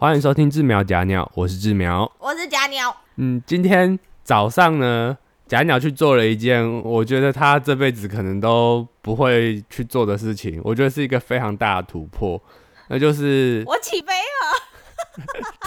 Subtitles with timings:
[0.00, 2.08] 欢迎收听志苗假鸟，我是志苗。
[2.20, 12.40] 我是假鸟，嗯，今天早上呢，假鸟去做了一件我觉得他这辈子可能都不会去做的事情，我觉得是一个非常大的突破，
[12.86, 14.54] 那就是我起飞了，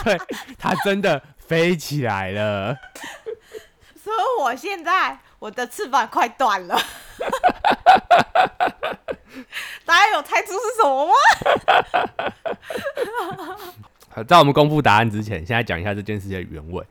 [0.02, 0.18] 对
[0.58, 2.74] 他真的飞起来了。
[4.02, 6.80] 所以我现在我的翅膀快断了。
[9.84, 11.12] 大家有猜出是什么吗？
[14.14, 16.84] 好在我们公布答案之前，现在讲一下这件事情的原委。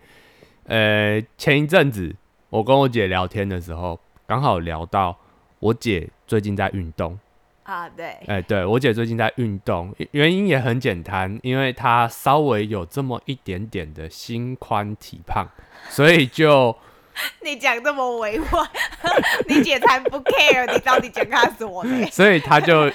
[0.66, 2.16] 呃，前一阵子
[2.50, 5.16] 我跟我姐聊天的时候，刚好聊到
[5.60, 7.20] 我姐最近在运动。
[7.64, 15.48] 啊，对，哎、对我姐最近在运动，原因也很简单，因为她稍微有这么一点点的心宽体胖，
[15.90, 16.76] 所以就
[17.46, 18.70] 你讲这么委婉，
[19.48, 22.08] 你姐才不 care 你到底讲她什么呢？
[22.08, 22.92] 所以她就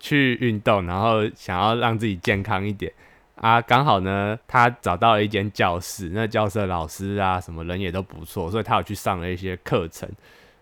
[0.00, 2.92] 去运动，然后想要让自己健康一点
[3.36, 3.60] 啊。
[3.60, 10.08] 刚好呢，他找到了一间教室，那教室的老师啊，什么人也都不错，所以他有去上了一些课程，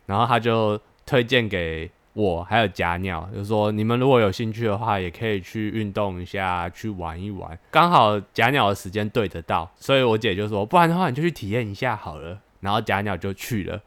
[0.06, 7.58] 然后他就推荐给我还有假鸟，就说你们如果有兴趣的话，也可以去运动一下，去玩一玩。
[7.70, 12.38] 刚好假鸟的时间对得到，所以我姐就说，不然的话你就去体验一下好了。
[12.60, 13.80] 然后假鸟就去了。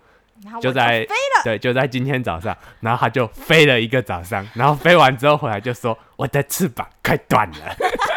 [0.62, 7.76] 就在飞了对，就在今天早上，然后他就飞了一个早上，然后飞完之后回来就说：“我的翅膀快断了。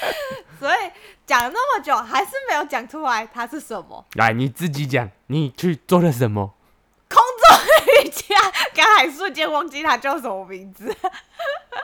[0.58, 0.90] 所以
[1.26, 6.54] 讲了那么久，还是没有讲出来它是什么”来，你自己讲，你去做了什么？
[7.08, 8.36] 空中瑜伽。
[8.74, 10.94] 刚才瞬间忘记它叫什么名字。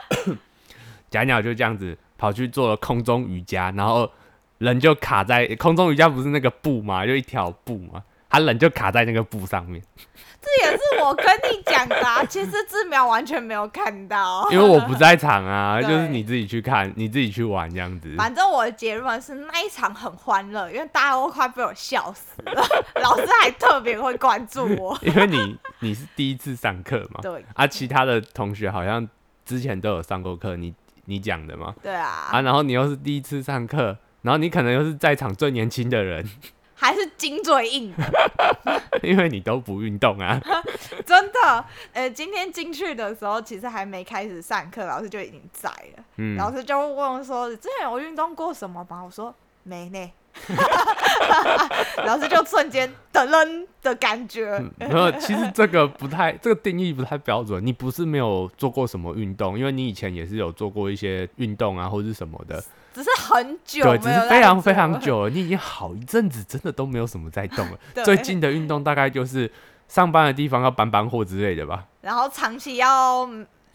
[1.09, 4.11] 假鸟就这样子跑去做了空中瑜伽，然后
[4.57, 7.05] 人就卡在空中瑜伽，不是那个布嘛？
[7.05, 9.81] 就一条布嘛，他人就卡在那个布上面。
[10.43, 14.45] 这也是我跟你讲的、啊， 其实志苗完全没有看到。
[14.51, 18.13] 因为我不在场啊， 就是你自己去看，你自己去玩这样子。
[18.17, 22.61] 反正我的结论是那一场很欢乐，因为大家都快被我笑死了，
[23.01, 24.97] 老师还特别会关注我。
[25.01, 29.07] 因为你你是第一次上课嘛，对啊，其他的同学好像
[29.45, 30.73] 之前都有上过课，你
[31.05, 36.29] 你讲的嘛，对啊，啊，然后你又是第一次上课，然后你可能又是在场最年轻的人，
[36.75, 40.41] 还是金嘴硬的， 因为你都不运动啊，
[41.05, 41.65] 真的。
[41.93, 46.03] 呃，今天进去的时候，其实还没开始上课，老师就已经在了。
[46.17, 49.33] 嗯，老师就问我说：“之前有运动过什么吗？”我说
[49.63, 50.11] ：“没呢。
[52.05, 57.63] ”老师就瞬间噔噔的感觉，然后其实这个不太，这个定义不太标准。
[57.63, 67.77] 你不是没有做过什么运动，因为你以前也是有做过一些运动啊，或者是什么的，只是很久对，只是非常非常久了，你已经好一阵子，真的都没有什么在动了。
[68.05, 69.51] 最近的运动大概就是
[69.87, 71.85] 上班的地方要搬搬货之类的吧。
[72.01, 73.27] 然后长期要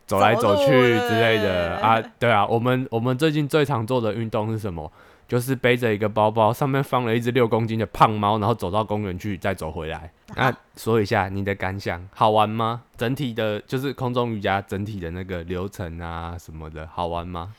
[0.06, 4.90] 走来走去之类的啊，对啊，我们我们最近最常做的运动是什么？
[5.26, 10.10] 就是背着一个包包，上面放了一只六公斤的胖猫，然后走到公园去，再走回来。
[10.34, 12.80] 那说一下你的感想，好玩吗？
[12.96, 17.52] 整体的，就是空中瑜伽整体的那个流程啊什么的，好玩吗？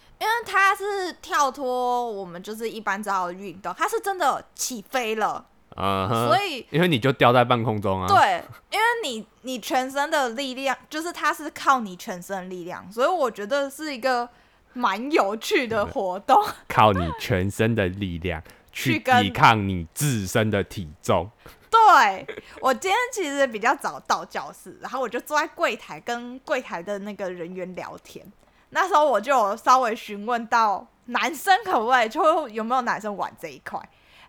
[0.60, 8.08] 它是跳脱我们就是一般知道的运动，它是真的起飞了，嗯哼，所以因为你就掉在半空中啊。
[8.08, 14.28] 对，因为你你全身的力量，就是它是靠你全身的力量，所以我觉得是一个
[14.74, 16.44] 蛮有趣的活动。
[16.68, 21.30] 靠你全身的力量 去抵抗你自身的体重。
[21.72, 22.28] 对
[22.62, 28.26] 我今天其实比较早到教室，然后我就坐在柜台跟柜台的那个人员聊天。
[28.72, 33.80] 那时候我就稍微询问到男生可不可以，就有没有男生玩这一块。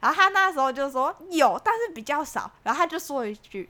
[0.00, 2.50] 然后他那时候就说有，但是比较少。
[2.62, 3.68] 然后他就说一句：“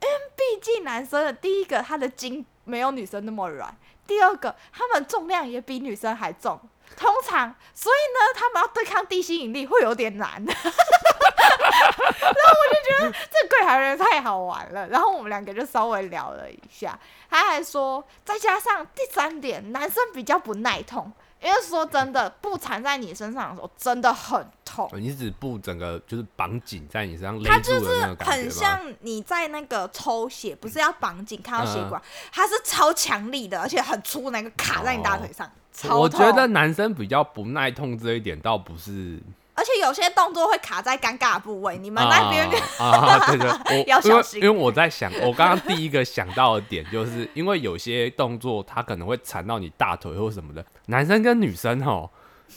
[0.00, 3.74] 嗯毕竟男生的第一个他的筋没有女生那么软，
[4.06, 6.60] 第二个他们重量也比女生还重。
[6.96, 10.42] 通常，所以呢，他们要对抗地心引力会有点难。
[10.44, 16.98] ”然后我就觉得这柜台人太好玩了，然后我们两个就稍微聊了一下，
[17.28, 28.04] 他还说，再加上第三点，男生比较不耐痛，因为说真的，布缠在你身上的时候真的很痛，哦你是指布整个就是绑紧在你身上勒它住就是？
[28.20, 32.00] 很像你在那个抽血，不是要绑紧看到血管，
[32.32, 35.50] 它是超强力的，而且很粗，那个卡在你大腿上。
[35.90, 39.18] 我觉得男生比较不耐痛这一点倒不是
[39.54, 43.48] 而且有些动作会卡在尴尬的部位，你们那边、啊啊， 对对，
[43.82, 52.10] 我要小心因为因为我在想， 我刚刚第一个想到的点，就是因为有些动作它可能会缠到你大腿或什么的，男生跟女生吼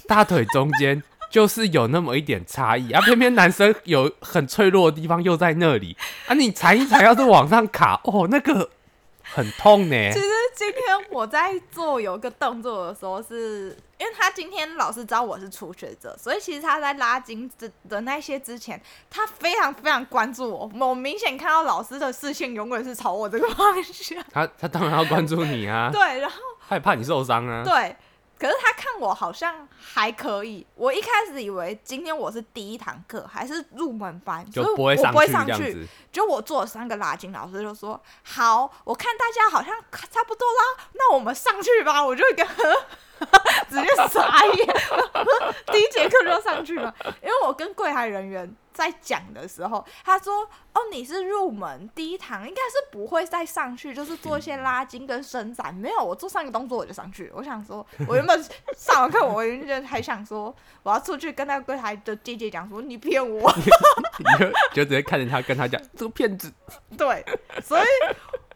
[0.08, 8.70] 大腿中间就是有那么一点差异啊，偏偏男生有很脆弱的地方又在那里啊，你缠一缠要是往上卡，哦，那个
[9.34, 10.12] 很痛呢。
[10.12, 20.72] 其实今天我在做有一个动作的时候是，因为他今天老师知道我是初学者，所以其实他在拉筋的的那些之前，他非常非常关注我。
[20.80, 24.24] 我明显看到老师的视线永远是朝我这个方向。
[24.32, 27.64] 他他当然要关注你啊， 对，然后害怕你受伤啊。
[27.64, 27.96] 对，
[28.44, 30.68] 可是他看我好像还可以。
[30.76, 35.88] 我一开始以为今天我是第一堂课，还是入门班，就所以不会上去我不会上去。
[36.12, 39.74] 就我做了三个拉筋，老师就说：“好，我看大家好像
[40.12, 42.46] 差不多啦，那我们上去吧。”我就一个
[43.70, 44.68] 直接傻眼，
[45.72, 50.44] 第一节课就要上去了，因为我跟柜台人员在讲的时候，他说
[50.74, 57.34] ：“哦，你是入门第一堂，应该是不会再上去，就是做一些拉筋跟伸展。”没有，我做上一个动作我就上去了。
[57.36, 58.44] 我想说， 我原本
[58.76, 63.52] 上完课，我原本还想说，我要出去跟那个柜台的姐姐讲说：“你骗我。”
[64.20, 66.52] 你就就直接看着他，跟他讲这个骗子。
[66.98, 67.24] 对，
[67.64, 67.88] 所以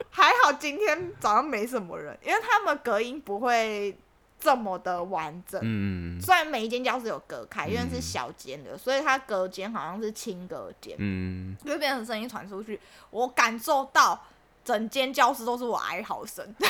[0.10, 3.98] 还好今天早上没什么人，因为他们隔音不会
[4.40, 5.60] 这么的完整。
[5.64, 12.80] 嗯虽然每一间教室有隔开，因为是小间的，所以它隔间好像是轻隔间，嗯，就会变成声音传出去。
[13.10, 14.26] 我感受到
[14.64, 16.70] 整间教室都是我哀嚎声， 真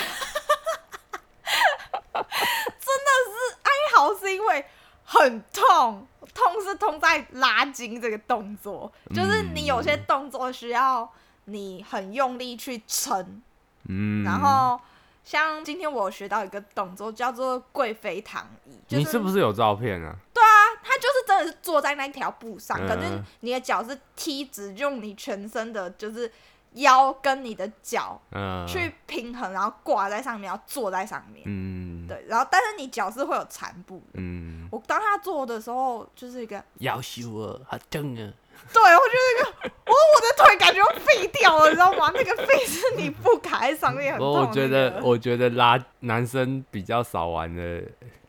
[2.14, 4.64] 是哀嚎，是因为
[5.04, 11.10] 很痛，痛是痛在拉筋这个动作，就是你有些动作需要
[11.46, 13.42] 你很用力去撑，
[13.88, 14.80] 嗯，然后
[15.28, 20.16] 像今天我有学到一个动作叫做贵妃躺椅，就你是不是有照片啊？
[20.32, 20.48] 对啊
[20.82, 26.32] 他就是真的是坐在那条布上，可是嗯你的脚是踢直，用你全身的就是
[26.76, 31.42] 腰跟你的脚嗯，去平衡，然后挂在上面，然后坐在上面。
[31.44, 34.14] 嗯，对，然后但是你脚是会有残布的。
[34.14, 38.32] 嗯，我当他坐的时候，就是一个，腰修啊，好疼啊。
[38.72, 42.10] 对我觉得那个，我我的腿感觉要废掉了，你知道吗？
[42.14, 47.82] 那个废是你不卡在上面很痛、我我觉得，那个我觉得拉男生比较少玩的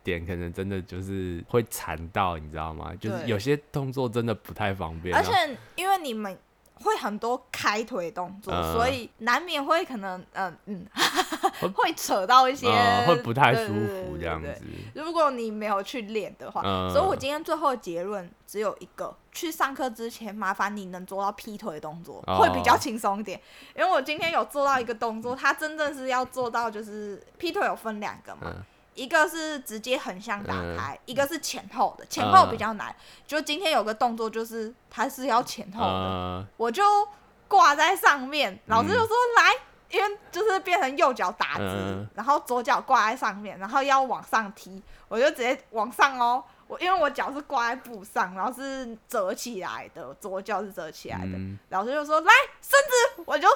[0.03, 2.93] 点，可能真的就是会缠到，你知道吗？
[2.99, 5.19] 就是有些动作真的不太方便啊。
[5.19, 6.37] 而且因为你们
[6.83, 8.73] 会很多开腿动作，嗯。
[8.73, 10.85] 所以难免会可能嗯嗯
[11.61, 14.61] 会会扯到一些、呃，会不太舒服这样子。
[14.95, 16.89] 如果你没有去练的话，嗯。
[16.91, 22.37] 所以我今天最后的结论只有一个：去上课之前，麻烦你能做到劈腿的动作，哦。
[22.39, 23.39] 会比较轻松一点。
[23.75, 28.63] 因为我今天有做到一个动作，它真正是要做到就是劈腿有分两个嘛，嗯
[28.99, 32.93] 一个是直接横向打嗯开，一个是前后的，前后比较难。
[33.25, 36.83] 就今天有个动作就是它是要前后的，呃，我就
[37.47, 39.53] 挂在上面，老师就说来，
[39.89, 46.43] 因为就是变成右脚打直，嗯然后左脚挂在上面，然后要往上踢，我就直接往上哦。
[46.67, 51.37] 我因为我脚是挂在布上，然后是折起来的，左脚是折起来的。
[51.37, 52.31] 嗯老师就说来
[52.61, 52.77] 伸
[53.15, 53.47] 直，我就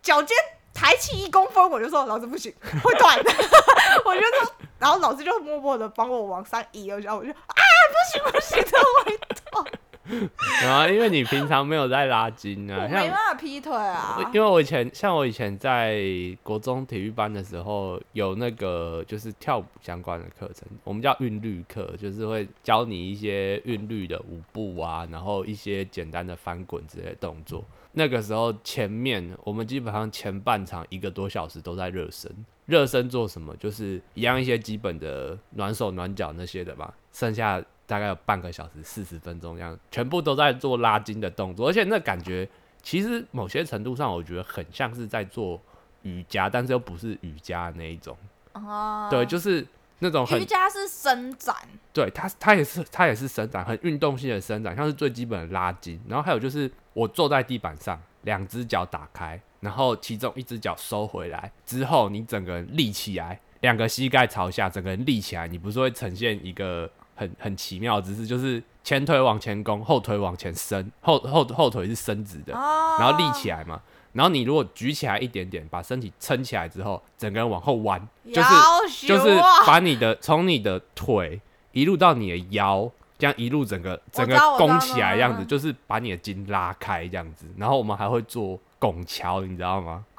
[0.00, 0.36] 脚尖
[0.74, 2.52] 抬起一公分，我就说老师不行，
[2.82, 3.18] 会断。
[4.04, 9.18] 我就说，然后老师就默默的帮我往上移了一下，我就啊不行不行，这会
[9.50, 9.64] 断。
[10.62, 14.18] 然后因为你平常没有在拉筋啊，像没办法劈腿啊。
[14.34, 16.02] 因为我以前像我以前在
[16.42, 27.64] 国中体育班的时候，有那个就是跳舞相关的课程，我们叫韵律课，就是会教你一些韵律的舞步啊，然后一些简单的翻滚之类的动作。
[27.94, 32.28] 那个时候前面我们基本上前半场一个多小时都在热身，
[32.64, 33.54] 热身做什么？
[33.56, 42.48] 就是一样一些基本的暖手暖脚那些的吧，剩下大概有半个小时四十分钟这样，全部都在做拉筋的动作，而且那感觉
[42.80, 45.60] 其实某些程度上，我觉得很像是在做
[46.00, 48.16] 瑜伽，但是又不是瑜伽的那一种。
[48.54, 49.66] 哦，对，就是
[49.98, 51.54] 那种很瑜伽是伸展，
[51.92, 56.00] 对它，它也是它也是伸展，很运动性的伸展，像是最基本的拉筋。
[56.08, 66.90] 然后还有就是我坐在地板上，两只脚打开，然后其中一只脚收回来之后，你整个人立起来，两个膝盖朝下，整个人立起来，你不是会呈现一个
[67.22, 73.80] 很很奇妙的姿势，就是前腿往前弓，后腿往前伸，后后后腿是伸直的，哦，然后立起来嘛。
[74.12, 82.90] 然后你如果举起来一点点，把身体撑起来之后，整个人往后弯，就是就是把你的从你的腿一路到你的腰，
[83.22, 87.46] 这样一路整个整个知道我知道弓起来，这样子嗯就是把你的筋拉开这样子。
[87.56, 90.04] 然后我们还会做拱桥，你知道吗？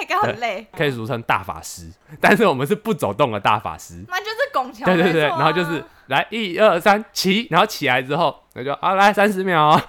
[0.00, 1.90] 那个很累，可以俗称大法师，
[2.20, 4.04] 但是我们是不走动的大法师。
[4.06, 9.82] 那就是拱桥，对对对，然后就是来一二三起，然后起来之后，那就啊来三十秒哦。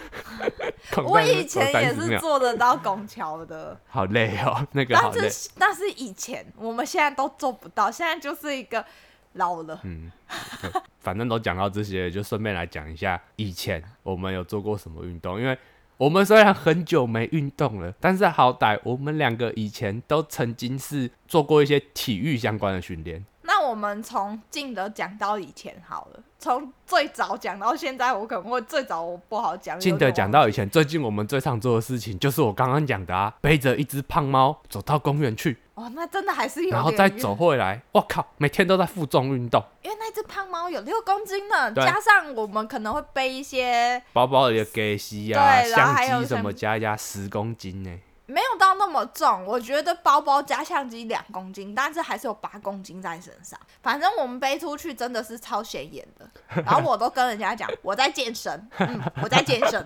[1.05, 5.29] 我以前也是做得到拱桥的，好累哦，那个好累。
[5.59, 8.83] 但是以前，我们现在都做不到，现在就是一个
[9.33, 9.79] 老了。
[9.83, 10.11] 嗯，
[10.99, 15.39] 反正都讲到这些，就顺便来讲一下以前我们有做过什么运动。
[15.39, 15.57] 因为
[15.97, 23.25] 我们虽然很久没运动了，但是好歹我们两个以前都曾经是做过一些体育相关的训练。
[23.43, 29.79] 那我们从近的讲到以前好了，从最早讲到现在，我可能会最早我不好讲。
[29.79, 37.33] 近的讲到以前，最近我们最常做的事情就是我刚刚讲的啊，背着一只胖猫走到公园去，哦，那真的还是有，然后再走。
[37.33, 37.81] 回来。
[37.93, 47.89] 我靠，每天都在负重运动，因为那只胖猫有六公斤呢，加上我们可能会背一些包包里的给西啊、对然后还有相机什什么么加一加十公斤呢、
[48.29, 53.59] 没有到那么重，我觉得包包加相机两公斤，但是还是有八公斤在身上。
[53.81, 56.29] 反正我们背出去真的是超显眼的，
[56.63, 59.83] 然后我都跟人家讲我在健身，嗯， 我在健身。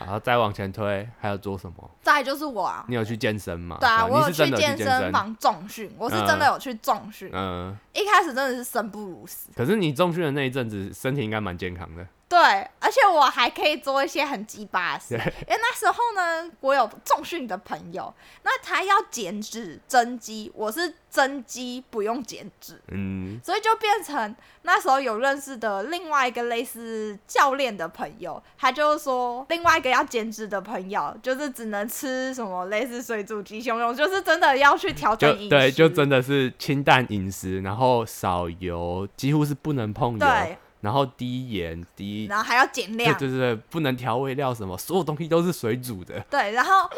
[0.00, 1.90] 然后再往前推，还要做什么？
[2.02, 3.76] 再就是我啊，你有去健身吗？
[3.80, 5.12] 对啊，我有去健身。
[5.12, 7.30] 房重训，我是真的有去重训。
[7.32, 12.06] 嗯，一开始真的是生不如死，可是你重训的那一阵子，身体应该蛮健康的。
[12.30, 12.38] 对，
[12.78, 15.14] 而且我还可以做一些很鸡巴的事。
[15.14, 46.18] 因为那时候呢，我有重训的朋友，那他要减脂增肌，我是增肌不用减脂，嗯，所以就变成那时候有认识的另外一个类似教练的朋友，他就说另外一个要减脂的朋友，就是只能吃什么类似水煮鸡胸肉，就是真的要去调整饮对，就真的是清淡饮食，然后少油，几乎是不能碰油，对，然后低盐、低，然后还要减量，对对对，不能调味料什么，所有东西都是水煮的。
[46.30, 46.88] 对，然后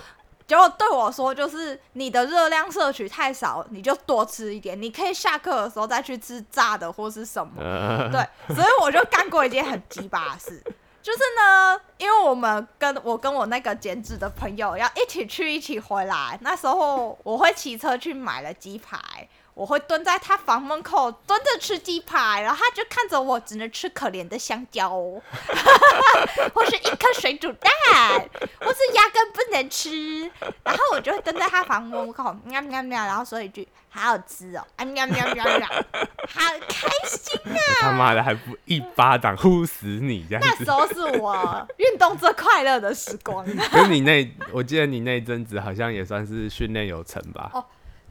[0.46, 7.52] 结果对我说，就是你的热量摄取太少，你就多吃一点，你可以下课的时候再去吃炸的或是什么。
[7.58, 10.62] 呃，对，所以我就干过一件很鸡巴的事，
[11.02, 19.28] 就是呢，因为我们跟我跟我那个减脂的朋友要一起去，一起回来，那时候我会骑车去买了鸡排。
[19.54, 25.20] 我会蹲在他房门口蹲着吃鸡排，然后他就看着我，只能吃可怜的香蕉、哦，
[26.54, 27.70] 或是一颗水煮蛋，
[28.60, 30.22] 或是压根不能吃。
[30.64, 37.60] 然后我就会蹲在他房门口，喵喵喵，然后说一句“好好吃哦”，啊喵喵喵喵，好开心啊！
[37.80, 40.70] 他妈的还不一巴掌呼死你这样子那时。
[40.70, 43.44] 候是我运动最快乐的时光。
[43.70, 47.50] 可是你那，我记得你那一阵子好像也算是训练有成吧？
[47.52, 47.62] 哦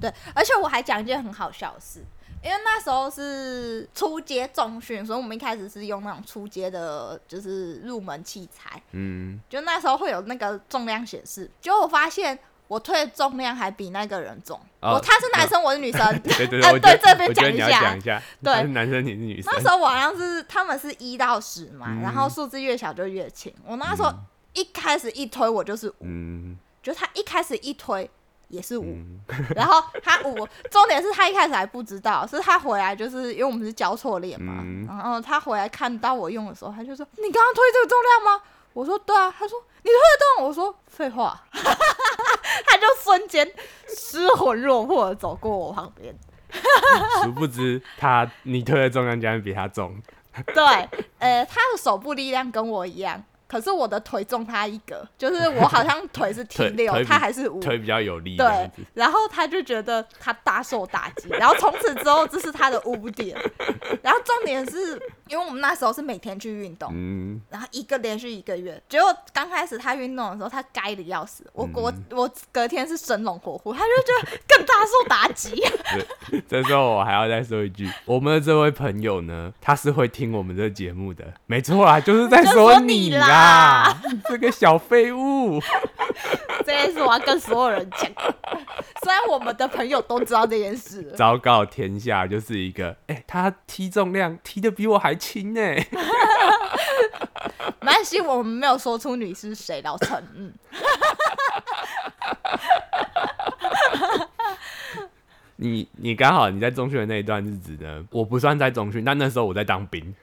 [0.01, 2.03] 对，而且我还讲一件很好笑的事，
[2.43, 8.81] 因为那时候是初阶重训，所以我们一开始是用那种初阶的，就是入门器材。
[8.91, 14.59] 嗯，就那时候会有那个重量显示，结果我发现我推的重量还比那个人重。
[14.79, 15.99] 哦我他是男生，我是女生。
[16.23, 23.53] 对对啊对，这边讲一下讲一下，对是男生你是女生那，时候我好像是他们是一到十嘛，嗯然后数字越小就越轻。
[23.65, 24.11] 我那时候
[24.53, 28.09] 一开始一推我就是五，嗯就他一开始一推
[28.51, 29.19] 也是五、嗯，
[29.55, 38.43] 然后他五，重点是他一开始还不知道，是他回来就是因为我们是交错练嘛，嗯然后他回来看到我用的时候，他就说：“你刚刚推这个重量吗？”
[38.73, 41.41] 我说：“对啊。”他说：“你推得动？”我说：“废话。
[41.51, 43.49] ”他就瞬间
[43.87, 46.15] 失魂落魄的走过我旁边。
[47.23, 49.95] 殊不知他你推的重量竟然比他重，
[50.53, 50.63] 对，
[51.19, 57.59] 呃，他的手部力量跟我一样，可是我的腿重他一个，就是我好像腿是 T 六，他还是五。
[57.59, 63.37] 腿比较有力对。，然后他就觉得他大受打击， 然后从此之后这是他的污点。
[64.01, 75.61] 然后重点是因为我们那时候是每天去运动，嗯，然后一个连续一个月，结果刚开始他运动的时候，他该的要死，我我嗯我隔天是生龙活虎，他就觉得更大受打击。
[76.47, 85.59] 这时候我还要再说一句，我们的这位朋友呢，他是会听我们这节目的，没错啦，就是在说你你啦啦，这个小废物。
[86.63, 88.09] 这件事我要跟所有人讲，
[89.03, 95.61] 虽然我们的朋友都知道这件事了，昭告天下，就是一个，哎、他踢重量踢的比我还轻呢。
[97.81, 100.53] 没关系，我们没有说出你是谁，老陈，嗯，
[105.57, 110.13] 你你刚好你在中学的那一段日子呢，我不算在中学，但那时候我在当兵。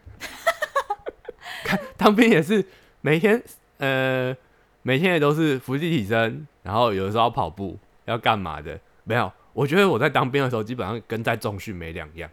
[1.65, 2.65] 看当兵也是
[3.01, 3.43] 每天
[3.79, 4.37] 呃
[4.83, 8.79] 每天也都是伏地挺身，然后有的时候要跑步，要干嘛的？
[9.05, 12.31] 没有，我觉得我在当兵的时候基本上跟在中训没两样。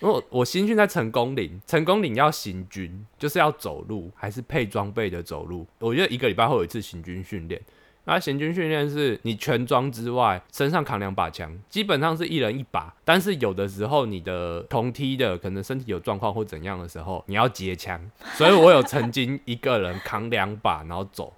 [0.00, 5.66] 因 为我我新训在成功岭，成功岭要行军，就是要走路，还是配装备的走路。
[5.78, 7.60] 我觉得一个礼拜会有一次行军训练。
[8.06, 12.94] 那行军训练是你全装之外，身上扛两把枪，基本上是一人一把。
[13.04, 18.00] 但是有的时候你的同梯的可能身体有状况或怎样的时候，你要接枪。
[18.34, 21.32] 所以我有曾经一个人扛两把，然后走。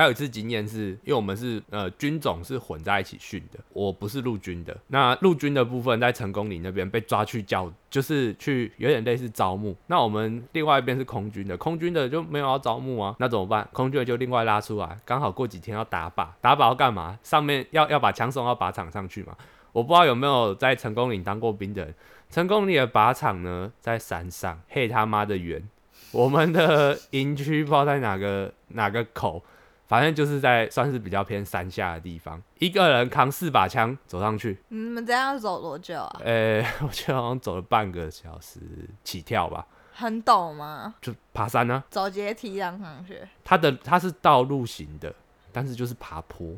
[0.00, 4.74] 还有一次经验是，因为我们是呃军种是混在一起训的，我不是陆军的。
[4.86, 9.76] 那陆军的部分在成功岭那边被抓去教，就是去有点类似招募。
[9.88, 13.68] 那我们另外一边是空军的，空军的就没有要招募啊，那怎么办？
[13.74, 17.18] 空军的就另外拉出来，刚好过几天要打靶，打靶要干嘛？
[17.22, 19.36] 上面要要把枪送到靶场上去嘛。
[19.72, 21.94] 我不知道有没有在成功岭当过兵的人，
[22.30, 25.62] 成功岭的靶场呢在山上，嘿他妈的远。
[26.10, 29.44] 我们的营区不知道在哪个哪个口，
[29.90, 32.40] 反正就是在算是比较偏山下的地方。
[32.60, 36.20] 一个人扛四把枪走上去，你们这样走多久啊？
[36.24, 38.60] 呃， 我记得好像走了半个小时
[39.02, 40.94] 起跳吧，很陡吗？
[41.02, 43.18] 就爬山呢、走阶梯这样上去？
[43.42, 45.12] 它的它是道路型的，
[45.50, 46.54] 但是就是爬坡，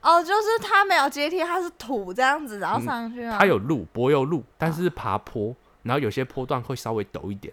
[0.00, 3.36] 哦，就是它没有阶梯，它是土这样子，然后上去啊。
[3.38, 7.52] 它有路柏油路，但是是爬坡，然后有些坡段会稍微陡一点。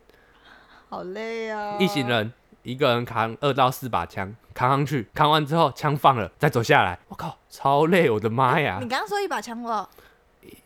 [0.88, 7.00] 好累啊、一行人一个人扛二到四把枪，扛上去，扛完之后枪放了，再走下来。
[7.08, 8.10] 我靠，超累！
[8.10, 8.88] 我的妈呀你！
[8.88, 9.90] 刚刚说一把枪了，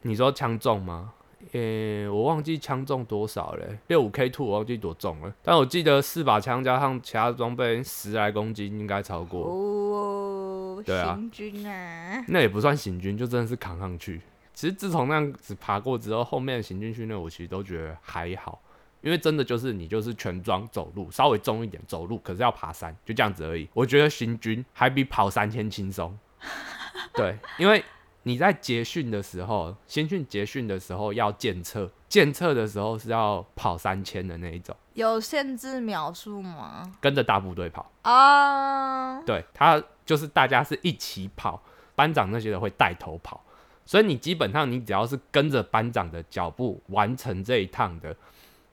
[0.02, 1.14] 你说枪重吗？
[1.52, 9.42] 呃、我忘记枪重多少了，六五 K two 我忘记多重了，但我记得四把枪加上其他装备十来公斤，应该超过。
[9.42, 14.22] 哦，对啊行军啊，那也不算行军，就真的是扛上去。
[14.56, 18.60] 其实自从那样子爬过之后，后面的行军训练我其实都觉得还好，
[19.04, 23.68] 因为真的就是你就是全装走路，稍微重一点走路，可是要爬山，就这样子而已。
[23.74, 26.18] 我觉得行军还比跑三千轻松。
[27.14, 27.84] 对，因为
[28.24, 36.90] 你在结训的时候，新训结训的时候要检测，检测的时候是要跑三千的那一种，有限制秒数吗？
[37.02, 37.92] 跟着大部队跑。
[38.04, 41.62] 啊，对，他就是大家是一起跑，
[41.94, 43.44] 班长那些的会带头跑，
[43.86, 48.16] 所以你基本上你只要是跟着班长的脚步完成这一趟的，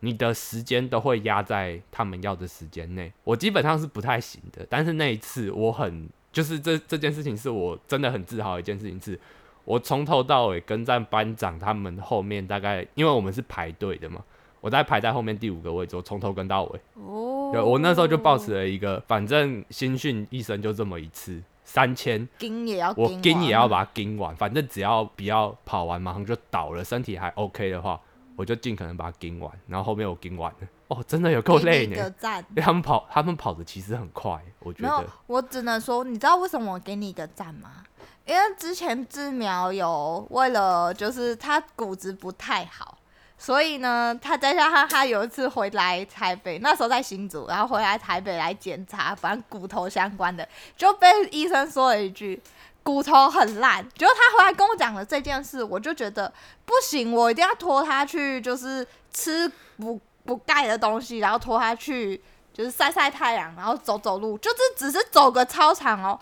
[0.01, 3.13] 你的时间都会压在他们要的时间内。
[3.25, 9.19] 我基本上是不太行的，但是那一次我很，就是这这件事情是我真的很自豪的一件事情是。
[9.67, 14.25] 我从头到尾跟在班长他们后面，大概因为我们是排队的嘛，
[14.61, 16.81] 我在排在后面第五个位置，我从头跟到尾。
[16.95, 28.01] 哦，对我那时候就抱持了一个，反正新训一生就这么一次，三千盯也要我盯跟也要把它盯完，反正只要不要跑完马上就倒了，身体还 OK 的话，
[28.41, 29.53] 我就尽可能把它盯完。
[29.67, 31.95] 然后后面我盯完了，哦，真的有够累呢。
[31.95, 32.43] 给赞。
[32.49, 37.85] 因为他们跑，他们跑的其实很快，我觉没有得。，我只能说，你知道为什么我给你一个赞吗？
[38.25, 42.97] 因为之前志苗有为了就是他骨质不太好，
[43.43, 52.39] 所以呢，他再加上他有一次回来台北，那时候在新竹，然后回来台北来检查，反正骨头相关的，就被医生说了一句。
[52.83, 56.33] 骨头很烂，结果他回来跟我讲了这件事，我就觉得
[56.65, 62.21] 不行，我一定要拖他去，就是吃补补钙的东西，然后拖他去
[62.61, 66.21] 就是晒晒太阳，然后走走路，就是只是走个操场哦。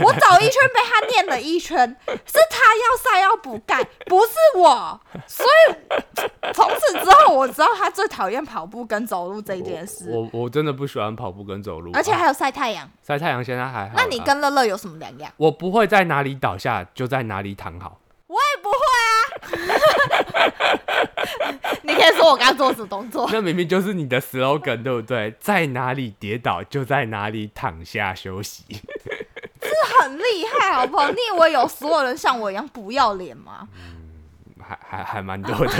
[0.00, 5.00] 我走一圈被他念了一圈，是他要晒要补钙，不是我。
[5.26, 5.74] 所以
[6.52, 12.88] 从此之后，我知道他最讨厌跑步跟走路这件事，我我我真的不喜欢跑步跟走路，啊而且还有晒太阳。
[13.02, 13.94] 晒太阳现在还好。
[13.96, 15.32] 那你跟乐乐有什么两样？
[15.36, 17.98] 我不会在哪里倒下就在哪里躺好。
[21.82, 23.28] 你可以说我刚刚做什么动作？
[23.32, 25.34] 那明明就是你的 slogan 对不对？
[25.40, 28.64] 在哪里跌倒就在哪里躺下休息。
[29.98, 30.22] 很厉
[30.58, 31.10] 害，好不好？
[31.10, 33.68] 你以为有所有人像我一样不要脸吗？
[34.60, 35.72] 还还还蛮多的。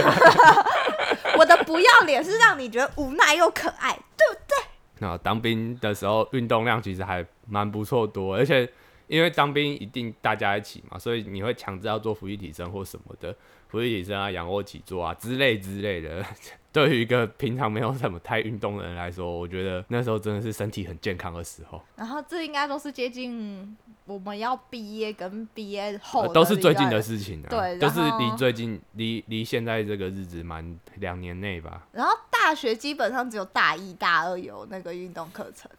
[1.38, 4.56] 我的不要脸是让你觉得无奈又可爱，对不对？
[4.98, 8.70] 那当兵的时候运动量其实还蛮不错多，而且
[9.06, 13.34] 因为当兵一定大家一起嘛，所以你会强制要做俯卧提升或什么的，
[13.68, 16.24] 俯卧提升啊、仰卧起坐啊之类之类的。
[16.72, 27.46] 对于一个平常没有什么太运动的人来说，我觉得那时候真的是身体很健康的时候，然后这应该都是接近我们要毕业跟毕业后呃都是最近的事情啊。
[27.48, 31.86] 对就是离最近离离现在这个日子蛮两年内吧。
[31.92, 35.70] 然后大学基本上只有大一、大二有那个运动课程，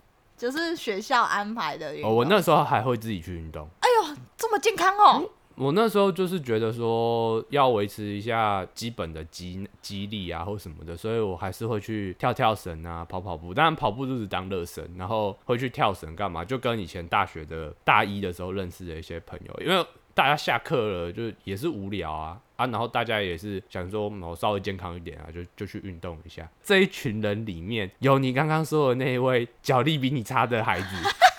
[0.46, 2.12] 就是学校安排的运动。
[2.12, 3.68] 哦，我那时候还会自己去运动。
[3.80, 13.56] 哎呦这么健康哦，我那时候就是觉得说要维持一下基本的肌肌力啊或什么的，所以我还是会去跳跳绳啊、跑跑步。
[13.56, 16.46] 当然跑步就是当热身，然后会去跳绳干嘛？
[16.46, 19.84] 就跟以前大学的大一的时候认识的一些朋友，因为
[20.16, 26.50] 大家下课了就也是无聊啊啊，然后大家也是想说我稍微健康一点啊，就就去运动一下。
[26.64, 30.88] 这一群人里面有你刚刚说的那一位脚力比你差的孩子，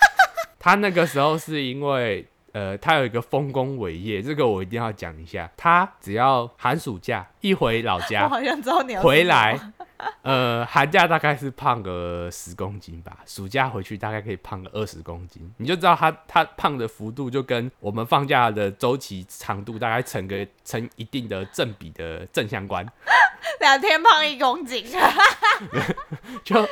[0.57, 2.25] 他那个时候是因为。
[2.53, 5.51] 呃，他有一个丰功伟业，这个我一定要讲一下。
[5.55, 9.59] 他只要寒暑假一回老我家，好像知道你要回来
[10.21, 22.85] 呃，寒假大概是胖个十公斤吧，暑假回去大概可以胖个二十公斤，你就知道他他胖的幅度就跟我们放假的周期长度大概成个成一定的正比的正相关，
[23.59, 24.85] 两天胖一公斤，
[26.43, 26.67] 就。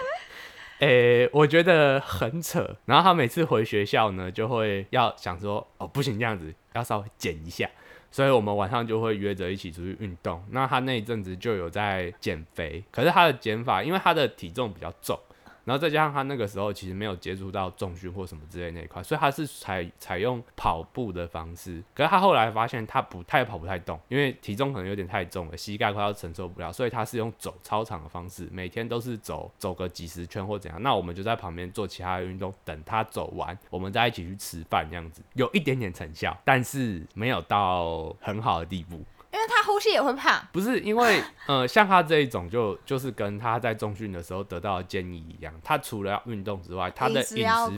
[0.79, 2.75] 诶、我觉得很扯。
[2.83, 7.67] 然后他每次回学校呢，就会要想说，哦，不行这样子，要稍微减一下。
[8.15, 10.41] 所以我们晚上就会约着一起出去运动。
[10.51, 15.19] 那他那一阵子就有在减肥，可是他的减法，因为他的体重比较重，
[15.65, 21.83] 然后再加上他那个时候其实没有接触到重训或什么之类那一块，所以他是采采用跑步的方式。
[21.93, 30.81] 可是他后来发现他不，太跑不太动，因为体重可能有点太重了，膝盖快要承受不了，所以他是用走操场的方式，每天都是走走个几十圈或怎样。
[30.81, 39.03] 那我们就在旁边做其他的运动，等他走完，我们再一起去吃饭，这样子有一点点成效，但是没有到很好的地步。
[39.35, 40.41] 因为他呼吸也会胖。
[40.53, 47.35] 不是因为呃，像他这一种就就是跟他在中训的时候得到的建议一样，他除了要运动之外，他的饮食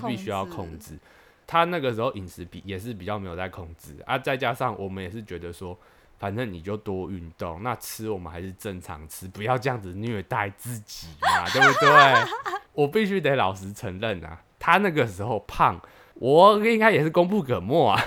[0.08, 0.98] 必须要控制。
[1.48, 5.76] 他那个时候饮食比也是比较没有在控制啊，再加上我们也是觉得说，
[6.20, 12.60] 反正你就多运动，那吃我们还是正常吃，不要这样子虐待自己嘛，对不对？
[12.74, 15.82] 我必须得老实承认啊，他那个时候胖，
[16.16, 18.00] 我应该也是功不可没啊。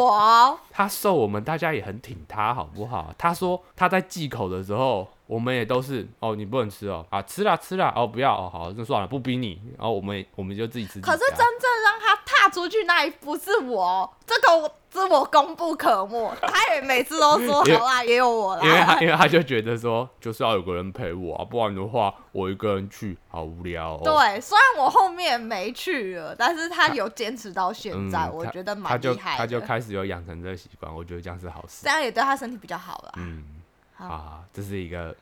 [0.00, 3.14] 我哦，他瘦，我们大家也很挺他，好不好？
[3.18, 11.00] 他说他在忌口的时候，我们也都是哦，你不能吃哦，啊，吃啦吃啦，哦，不要哦，好，那算了，不逼你，然后我们我们就自己吃。
[11.00, 12.09] 可是真正让他
[12.40, 16.34] 踏出去那一不是我，这个我是我功不可没。
[16.40, 18.80] 他也每次都说好啦，也有我因为。
[18.80, 24.00] 他因为他就觉得说，就是要有个人陪我啊，不然的话我一个人去好无聊、哦。
[24.02, 29.36] 对，虽然我后面没去了，但是他有坚持到现嗯，在，我觉得蛮厉害的。
[29.36, 31.90] 他就开始有养成这个习惯，我觉得这样是好事这。
[31.90, 33.12] 样也对他身体比较好了。
[33.16, 33.44] 嗯，
[33.94, 35.14] 好啊，这是一个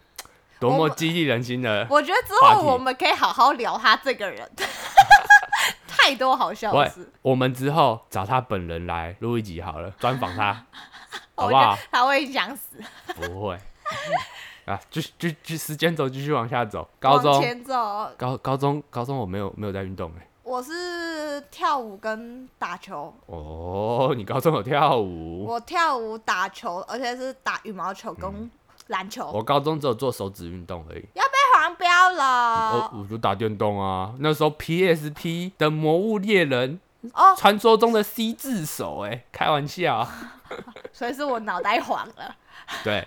[0.61, 1.85] 多么激励人心的。
[1.90, 4.48] 我觉得之后我们可以好好聊他这个人，
[6.09, 7.07] 太多好笑的事。
[7.21, 10.64] 我们之后找他本人来录一集好了，专访他，
[11.37, 11.77] 好不好？
[11.92, 12.79] 他会想死。
[13.14, 13.59] 不会。
[14.64, 16.88] 啊，继续继续时间走继续往下走。
[16.99, 17.75] 高中前走，
[18.16, 23.14] 高高中高中我没有没有在运动哎、我是跳舞跟打球。
[23.27, 25.44] 哦，你高中有跳舞？
[25.44, 28.51] 我跳舞、打球，而且是打羽毛球跟
[28.87, 29.31] 篮球。
[29.31, 31.07] 我高中只有做手指运动而已。
[31.79, 36.79] 标我了我就打电动啊，那时候 PSP 的《魔物猎人》
[37.14, 40.07] 哦，传说中的 C 字手哎、开玩笑。
[40.93, 42.35] 所以是我脑袋黄了。
[42.83, 43.07] 对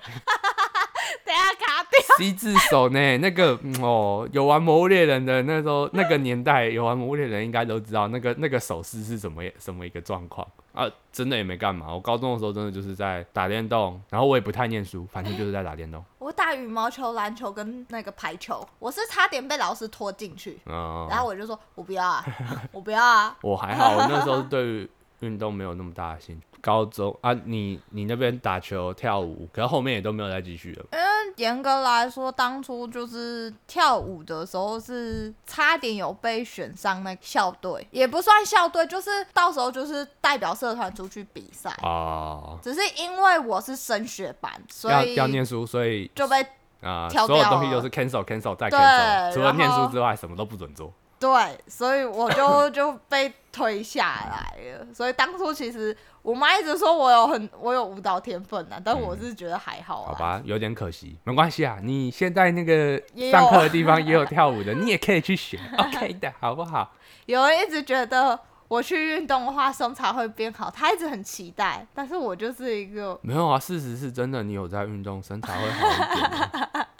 [1.32, 2.00] 等一下卡掉。
[2.17, 11.94] ，C 字手呢，那个嗯哦，有玩《魔物猎人》的那时候那个年代，有玩《魔物猎人》应该都知道那个那个手势是什么什么一个状况啊，真的也没干嘛。
[11.94, 16.04] 我高中的时候真的就是在打电动，然后我也不太念书，反正就是在打电动。
[16.20, 22.26] 我打羽毛球、篮球跟那个排球，我是差点被老师拖进去，嗯，然后我就说我不要啊，
[22.74, 23.38] 我不要啊。
[23.41, 24.89] 我还好，我那时候对于
[25.22, 26.46] 运动没有那么大的兴趣。
[26.62, 30.86] 高中啊，你你那边打球、跳舞，可是后面也都没有再继续了。
[30.93, 31.06] 因为
[31.38, 41.76] 严格来说，当初就是跳舞的时候是差点有被选上那个校队，也不算校队，就是到时候就是代表社团出去比赛。
[41.82, 46.45] 哦，只是因为我是升学班，所以要念书，所以就被
[46.82, 50.91] 啊、跳所有东西都是 cancel cancel 再 cancel，除了念书之外，什么都不准做。
[51.22, 51.30] 对，
[51.68, 54.88] 所以我就 就被推下来了。
[54.92, 60.14] 所以当初其实我妈一直说我有很我有舞蹈天分啊，但我是觉得还好啊。
[60.14, 61.78] 好吧，有点可惜，没关系啊。
[61.84, 66.92] 你现在那个也有上课的地方也有跳舞的，你也可以去学， OK 的，好不好？
[67.28, 76.88] 有人一直觉得我去运动的话身材会变好，他一直很期待，但是我就是一个，没有啊，事实是真的，你有在运动，身材会好一点的。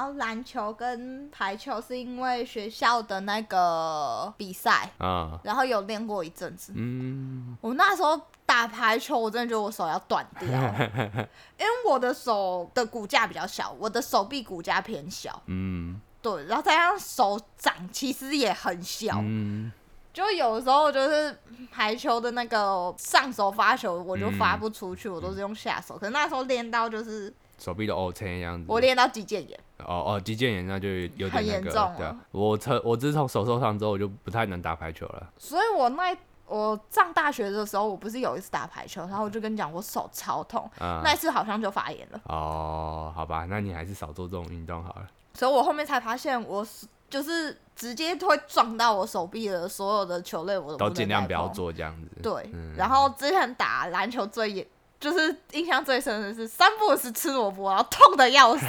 [0.00, 6.72] 然后篮球跟排球是因为学校的那个比赛，啊，然后有练过一阵子。
[6.74, 16.00] 嗯，我那时候打排球，我真的觉得我手要断掉， 因为我的手的骨架比较小，我的手臂骨架偏小，嗯。
[16.22, 19.70] 对，然后再加上手掌其实也很小，嗯，
[20.14, 21.34] 就有时候就是
[21.70, 25.98] 排球的那个上手发球，我就发不出去，我都是用下手。
[25.98, 28.64] 可是那时候练到就是手臂都 O 成这样子。
[28.68, 32.40] 我练到肌腱炎，哦哦，肌腱炎那就有点很那个严重，对啊哦。
[32.40, 35.30] 我从我自从手受伤之后，我就不太能打排球了。
[35.38, 45.06] 所以我那我上大学的时候，我不是有一次打排球，然后我就跟你讲我手超痛，嗯、那一次好像就发炎了，哦，好吧，那你还是少做这种运动好了。
[45.34, 51.54] 所以我后面才发现我是就是直接会撞到我手臂的所有的球类，我都尽量不要碰。
[51.54, 52.08] 做这样子。
[52.20, 54.66] 对，嗯然后之前打篮球最严
[55.00, 58.66] 就是印象最深的是三不五时吃萝卜，然后痛的要死。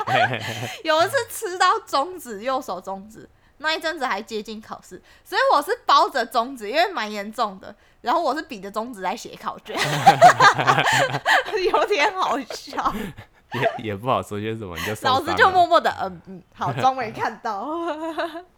[0.84, 7.74] 有一次吃到中指，右手中指，那一阵子还接近考试，所以我是包着中指，因为蛮严重的。
[8.02, 9.76] 然后我是比着中指在写考卷，
[11.72, 12.94] 有点好笑。
[13.54, 17.66] 也也不好说些什么，你就老师就默默的嗯嗯，好装没看到。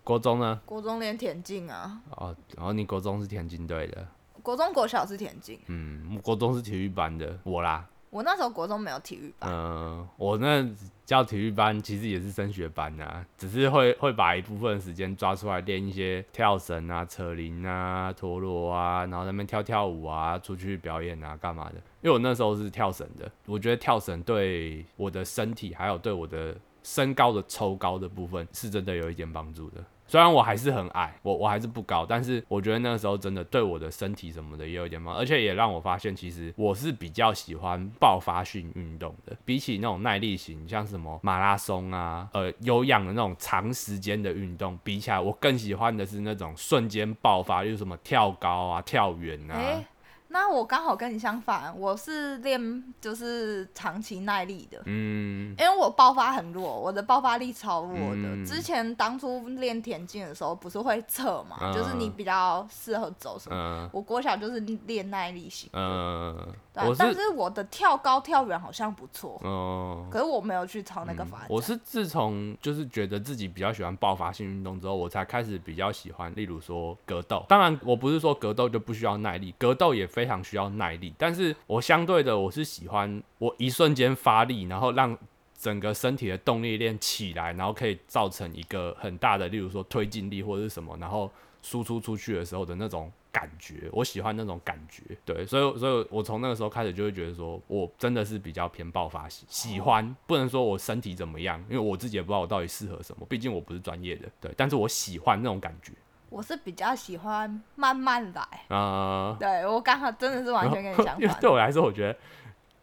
[0.03, 0.59] 国中呢？
[0.65, 4.07] 国中练田径啊，哦，然后你国中是田径队的，
[4.49, 9.51] 国中国小是田径，嗯，我国中是体育班的，我啦，我那时候国中没有体育班。
[9.53, 10.67] 嗯、我那
[11.05, 21.75] 叫体育班其实也是升学班啊，只是会会把一部分时间抓出来练一些跳绳啊、扯铃啊、陀螺啊，然后在那边跳跳舞啊，出去表演啊，干嘛的？
[22.01, 29.85] 因为我那时候是跳绳的，我觉得跳绳对我的身体还有对我的身高的抽高的部分是真的有一点帮助的。
[30.09, 49.85] 虽然我还是很矮，我我还是不高，但是我觉得那个时候真的对我的身体什么的也有点帮助，而且也让我发现，其实我是比较喜欢爆发性运动的，比起那种耐力型，像什么马拉松啊，呃，有氧的那种长时间的运动，比起来，我更喜欢的是那种瞬间爆发，例如什么跳高啊、跳远啊。
[50.31, 54.83] 那我刚好跟你相反，我是练就是长期耐力的。
[54.87, 58.37] 嗯因为我爆发很弱，我的爆发力超弱的。
[58.37, 63.57] 嗯之前当初练田径的时候，不是会测嘛，嗯就是你比较适合走什么。
[63.57, 66.37] 嗯我国小就是练耐力型，嗯，
[66.75, 70.07] 对但是我的跳高跳远好像不错，嗯。
[70.11, 71.47] 可是我没有去朝那个发展。
[71.49, 77.45] 我是自从就是觉得自己比较喜欢爆发性运动之后，我才开始比较喜欢，例如说格斗。
[77.49, 81.15] 当然，我不是说格斗就不需要耐力，格斗也非常需要耐力。
[81.17, 85.17] 但是我相对的，我是喜欢我一瞬间发力，然后让
[85.57, 91.31] 整个身体的动力链起来，然后可以造成一个很大的，例如说推进力或者是什么，然后
[91.63, 95.03] 输出出去的时候的那种感觉，我喜欢那种感觉。
[95.25, 104.29] 对，所以所以我从那个时候开始就会觉得说，我真的是比较偏爆发型，喜欢不能说我身体怎么样，因为我自己也不知道我到底适合什么，毕竟我不是专业的。
[104.41, 105.93] 对，但是我喜欢那种感觉。
[106.39, 108.43] 我是比较喜欢慢慢来。
[108.69, 111.35] 啊、对我刚好真的是完全跟你相反。
[111.43, 112.17] 对我来说，我觉得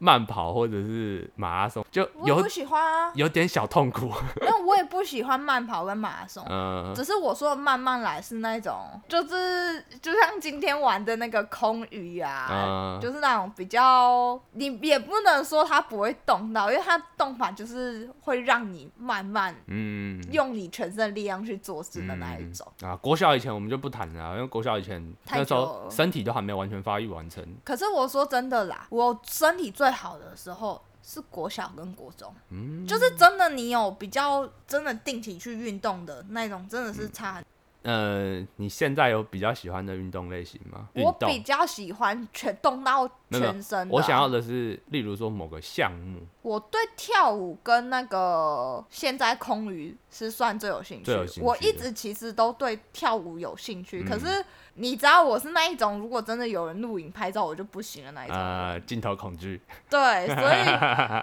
[0.06, 4.12] 慢跑或者是马拉松就有我不喜欢啊，有点小痛苦。
[4.41, 6.46] 因为我也不喜欢慢跑跟马拉松。
[6.48, 20.22] 嗯、只是我说的慢慢来是那种，就是就像今天玩的那个空余啊，嗯就是那种比较，你也不能说它不会动到，因为它动法就是会让你慢慢嗯。
[20.32, 22.68] 用你全身的力量去做事的那一种。
[22.82, 27.41] 啊，国小以前我们就不谈了啊，因为国小以前那时候身体都还没有完全发育完成。
[27.63, 37.46] 可是我说真的啦，我身体最好的时候是国小跟国中，嗯，就是真的你有比较真的定期去运动的那种，真的是差很。
[37.86, 40.89] 呃，你现在有比较喜欢的运动类型吗？
[40.95, 51.04] 我比较喜欢全动到全身我想要的是，例如说某个项目，我对跳舞跟那个现在空余是算最有兴趣。
[51.04, 54.10] 最有兴趣我一直其实都对跳舞有兴趣，嗯。
[54.10, 54.43] 可是
[54.74, 58.36] 你知道我是那一种，如果真的有人录影拍照，我就不行的那一种。
[58.36, 60.65] 呃，镜头恐惧，对，所以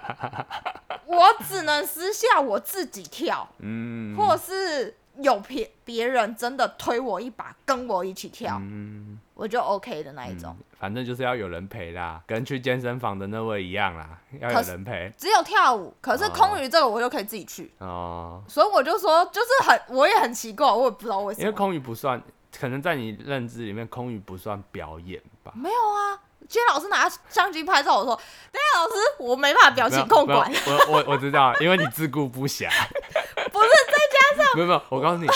[1.12, 10.57] 我只能私下我自己跳，嗯，或是有别别人真的推我一把，跟我一起跳，嗯，我就 OK 的那一种。
[10.59, 21.44] 嗯反正就是要有人陪啦，跟去健身房的那位一样啦，要有人陪只有跳舞，可是哦空余这个我就可以自己去，哦，所以我就说，就是很，我也很奇怪，我也不知道为什么。
[21.44, 22.20] 因为空余不算，
[22.59, 25.53] 可能在你认知里面，空余不算表演吧。
[25.55, 26.18] 没有啊，
[26.53, 32.69] 今天老师拿相机拍照，我说，等一下老师，我没办法表情控管我我我知道，因为你自顾不暇。
[33.51, 35.27] 不是再加上没有没有，我告诉你，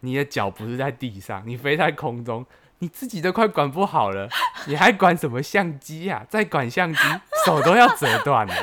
[0.00, 2.44] 你的脚不是在地上，你飞在空中，
[2.80, 4.28] 你自己都快管不好了，
[4.66, 7.00] 你还管什么相机呀、再管相机，
[7.44, 8.54] 手都要折断了。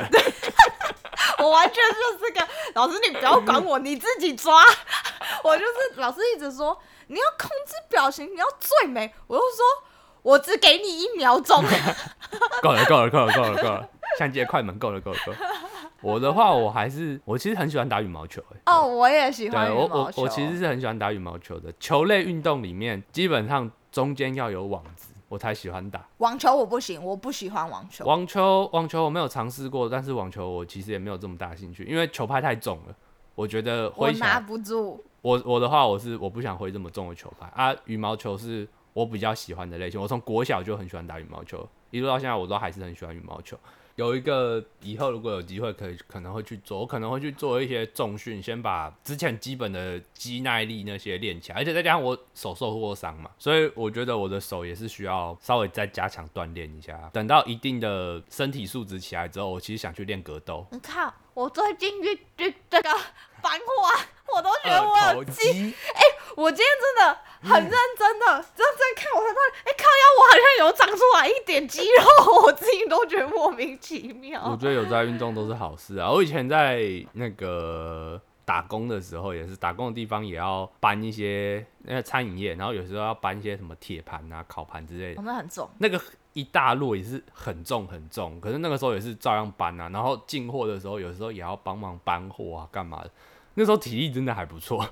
[1.40, 4.62] 我完全就是个老师，你不要管我，你自己抓。
[5.42, 9.64] 我就是老师一直说你要控制表情，你要最美，我就说
[10.24, 11.64] 我只给你一秒钟。
[12.64, 15.38] 够了够了够了够了够了，相机的快门够了够了够了。
[16.02, 20.22] 我的话，我还是我其实很喜欢打羽毛球、欸，哦，我也喜欢我羽毛球。
[20.22, 21.72] 我我其实是很喜欢打羽毛球的。
[21.80, 26.06] 球类运动里面，基本上中间要有网子，我才喜欢打。
[26.18, 28.04] 网球我不行，我不喜欢网球。
[28.06, 32.96] 网球网球我没有尝试过，但是网球我其实也没有这么大兴趣，因为球拍太重了，
[33.36, 34.40] 我觉得挥拿。
[34.40, 35.02] 不住。
[35.22, 37.74] 我我的话，我是我不想挥这么重的球拍啊。
[37.86, 43.58] 羽毛球是我比较喜欢的类型，我从国小就很喜欢打羽毛球，一路到现在我都还是很喜欢羽毛球。
[43.96, 57.08] 有一个以后如果有机会可以可能会去做，我可能会去做一些重训，先把之前基本的肌耐力那些练起来，而且再加上我手受过伤嘛，所以我觉得我的手也是需要稍微再加强锻炼一下。
[57.14, 60.66] 等到一定的身体素质起来之后，我其实想去练格斗。
[61.34, 62.90] 我最近去去这个
[63.42, 66.02] 繁华，我都觉得我有肌哎，
[66.36, 74.56] 我今天真的很认真的认真看，我才发现，哎、靠腰我好像有长出来一点肌肉，我自己都觉得莫名其妙我。
[74.56, 76.10] 觉得有在运动都是好事啊。
[76.10, 86.00] 我以前在那个打工的时候，也是打工的地方也要搬一些那个餐饮业，然后有时候要搬一些什么铁盘啊、烤盘之类的我，们很重，那个
[86.34, 89.90] 一大摞也是很重很重，可是那个时候也是照样搬啊。
[89.90, 93.12] 然后进货的时候，有时候也要帮忙搬货啊，干嘛的。
[93.56, 94.84] 那时候体力真的还不错，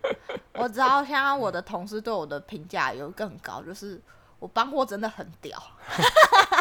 [0.54, 3.98] 我知道现在我的同事对我的评价有更高，就是
[4.38, 5.58] 我搬货真的很屌。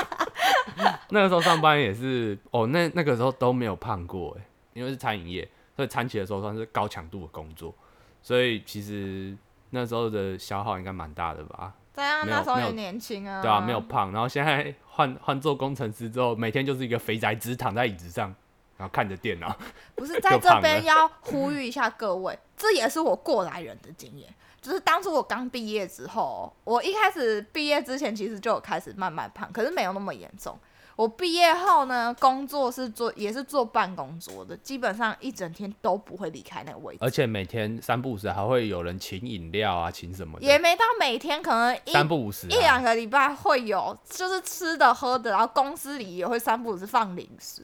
[1.10, 7.76] 那个时候上班也是哦，那那个时候都没有胖过哎，因为是餐饮业，所以餐起的时候算是高强度的工作，
[8.24, 9.36] 所以其实
[9.72, 18.34] 那时候的消耗应该蛮大的吧，这样没有没有那时候也年轻啊，对啊，没有胖，然后现在 换换做工程师之后，每天就是一个肥宅只躺在椅子上，
[18.78, 19.56] 然后看着电脑，
[19.96, 24.34] 不是 在这边要呼吁一下各位，这也是我过来人的经验。
[24.62, 30.58] 就是当初我刚毕业之后，我一开始毕业之前其实就有开始慢慢胖，可是没有那么严重。
[30.96, 47.62] 我毕业后呢，工作是做也是做办公桌的，基本上一整天都不会离开那个位置，而且每天三不五时还会有人请饮料啊，请什么的，也没到每天，可能一三不五时、啊，一两个礼拜会有，就是吃的喝的，然后公司里也会三不五时放零食。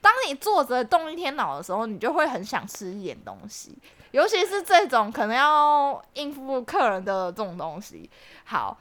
[0.00, 3.76] 当你坐着动一天脑的时候，你就会很想吃一点东西，
[4.10, 8.08] 尤其是这种可能要应付客人的这种东西。
[8.44, 8.78] 好，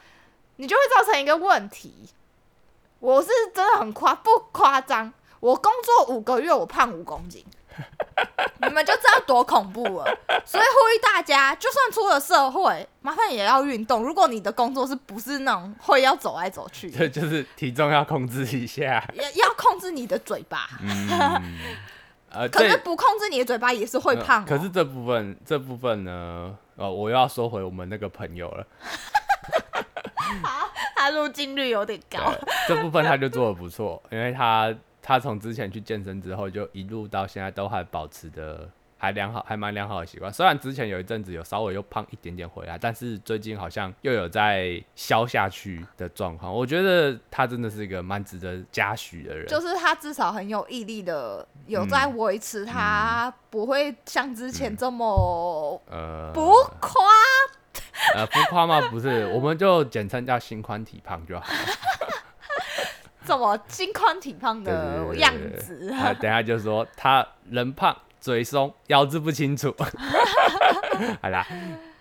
[0.55, 2.09] 你就会造成一个问题，
[2.99, 7.45] 我是真的很夸不夸张，我工作五个月，我胖五公斤。
[8.59, 10.05] 你们就知道多恐怖了，
[10.43, 14.01] 所以呼吁大家，就算出了社会，麻烦也要运动。
[14.01, 19.07] 如果你的工作是不是那种会要走来走去的，这就是体重要控制一下。
[19.13, 20.67] 要要控制你的嘴巴。
[20.81, 21.59] 嗯，
[22.29, 28.67] 呃，可是不控制你的嘴巴也是会胖、哦呃可是这部分这部分呢，呃，我又要说回我们那个朋友了。
[30.95, 32.33] 他入镜率有点高。
[32.67, 40.31] 这部分他就做的不错，因为他他从之前去健身之后，就一路到现在都还保持的还良好，还蛮良好的习惯。
[40.33, 46.53] 虽然之前有一阵子有稍微又胖一点点回来，但是最近好像又有在消下去的状况。
[46.53, 49.45] 我觉得他真的是一个蛮值得嘉许的人。
[49.47, 57.05] 就是他至少很有毅力的，有在维持，他不会像之前这么呃，不夸。
[58.15, 58.81] 呃不夸吗？
[58.89, 61.59] 不是， 我们就简称叫心宽体胖就好了。
[63.25, 67.95] 这么心宽体胖的样对子，他等下就说他人胖
[68.27, 69.73] 嘴松，咬字不清楚。
[71.23, 71.47] 好啦，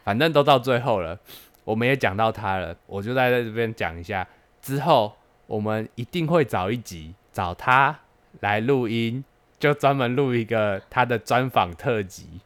[0.03, 1.17] 反正都到最后了，
[1.63, 4.27] 我们也讲到他了，我就在这边讲一下。
[4.61, 7.97] 之后我们一定会找一集找他
[8.41, 9.25] 来录音，
[9.61, 12.41] 就专门录一个他的专访特辑。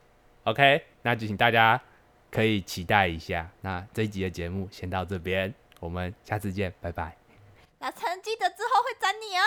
[0.45, 1.81] OK，那就请大家
[2.31, 3.51] 可以期待一下。
[3.63, 7.17] 那这一集的节目先到这边，我们下次见，拜拜。
[7.79, 9.43] 那成记得之后会整你哦。